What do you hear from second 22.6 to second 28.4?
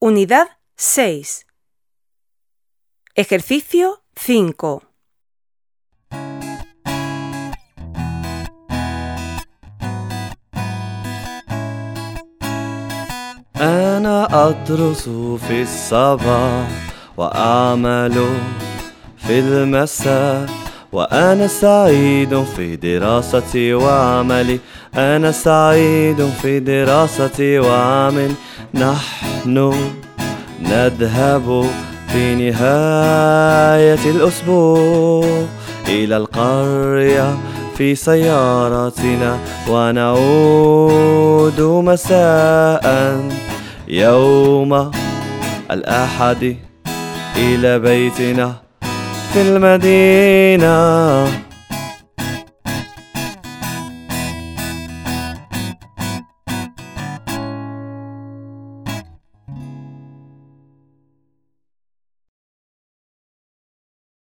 دراستي وعملي أنا سعيد في دراستي وعملي